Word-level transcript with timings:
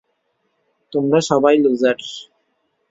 তোমরা 0.93 1.19
সবাই 1.29 1.55
লুজার। 1.63 1.97